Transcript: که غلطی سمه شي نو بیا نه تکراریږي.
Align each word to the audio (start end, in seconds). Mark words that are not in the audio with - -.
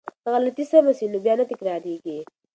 که 0.21 0.27
غلطی 0.33 0.63
سمه 0.71 0.93
شي 0.97 1.05
نو 1.11 1.17
بیا 1.25 1.33
نه 1.39 1.45
تکراریږي. 1.51 2.19